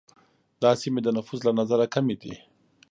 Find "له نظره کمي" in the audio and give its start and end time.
1.47-2.15